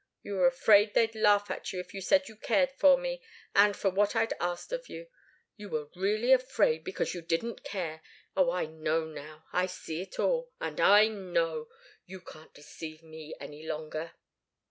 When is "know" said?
8.65-9.05, 11.07-11.67